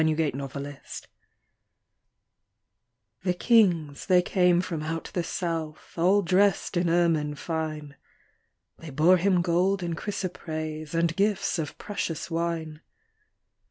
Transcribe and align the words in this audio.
Christmas 0.01 0.51
Carol 0.51 0.75
The 3.21 3.33
kings 3.35 4.07
they 4.07 4.23
came 4.23 4.59
from 4.59 4.81
out 4.81 5.11
the 5.13 5.21
south, 5.23 5.93
All 5.95 6.23
dressed 6.23 6.75
in 6.75 6.89
ermine 6.89 7.35
fine, 7.35 7.95
They 8.79 8.89
bore 8.89 9.17
Him 9.17 9.43
gold 9.43 9.83
and 9.83 9.95
chrysoprase, 9.95 10.95
And 10.95 11.15
gifts 11.15 11.59
of 11.59 11.77
precious 11.77 12.31
wine. 12.31 12.81